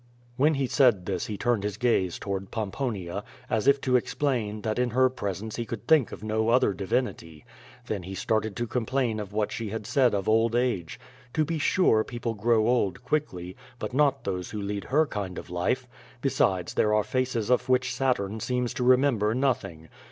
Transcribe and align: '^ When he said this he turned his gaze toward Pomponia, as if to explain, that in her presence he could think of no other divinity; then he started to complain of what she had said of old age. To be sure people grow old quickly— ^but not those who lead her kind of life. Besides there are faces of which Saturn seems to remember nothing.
'^ 0.01 0.03
When 0.35 0.55
he 0.55 0.65
said 0.65 1.05
this 1.05 1.27
he 1.27 1.37
turned 1.37 1.61
his 1.63 1.77
gaze 1.77 2.17
toward 2.17 2.49
Pomponia, 2.49 3.23
as 3.51 3.67
if 3.67 3.79
to 3.81 3.95
explain, 3.95 4.63
that 4.63 4.79
in 4.79 4.89
her 4.89 5.11
presence 5.11 5.57
he 5.57 5.65
could 5.67 5.87
think 5.87 6.11
of 6.11 6.23
no 6.23 6.49
other 6.49 6.73
divinity; 6.73 7.45
then 7.85 8.01
he 8.01 8.15
started 8.15 8.55
to 8.55 8.65
complain 8.65 9.19
of 9.19 9.31
what 9.31 9.51
she 9.51 9.69
had 9.69 9.85
said 9.85 10.15
of 10.15 10.27
old 10.27 10.55
age. 10.55 10.99
To 11.35 11.45
be 11.45 11.59
sure 11.59 12.03
people 12.03 12.33
grow 12.33 12.67
old 12.67 13.03
quickly— 13.03 13.55
^but 13.79 13.93
not 13.93 14.23
those 14.23 14.49
who 14.49 14.59
lead 14.59 14.85
her 14.85 15.05
kind 15.05 15.37
of 15.37 15.51
life. 15.51 15.87
Besides 16.19 16.73
there 16.73 16.95
are 16.95 17.03
faces 17.03 17.51
of 17.51 17.69
which 17.69 17.93
Saturn 17.93 18.39
seems 18.39 18.73
to 18.73 18.83
remember 18.83 19.35
nothing. 19.35 19.87